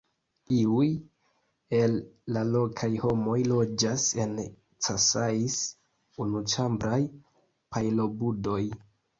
Iuj 0.53 0.85
el 1.79 1.91
la 2.37 2.43
lokaj 2.55 2.89
homoj 3.03 3.35
loĝas 3.51 4.07
en 4.25 4.33
casais, 4.89 5.59
unuĉambraj 6.27 7.01
pajlobudoj. 7.77 8.61